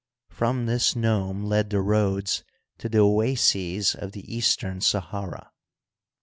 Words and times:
From 0.31 0.65
this 0.65 0.95
nome 0.95 1.43
led 1.43 1.69
the 1.69 1.79
roads 1.79 2.43
to 2.79 2.89
the 2.89 2.97
oases 2.97 3.93
of 3.93 4.13
the 4.13 4.35
eastern 4.35 4.81
Sahara. 4.81 5.51